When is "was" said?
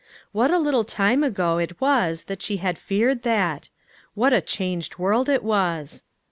1.79-2.23, 5.43-6.03